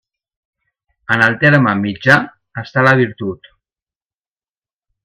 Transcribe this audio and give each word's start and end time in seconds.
En 1.15 1.25
el 1.25 1.35
terme 1.43 1.75
mitjà 1.83 2.17
està 2.65 2.87
la 2.89 2.95
virtut. 3.03 3.53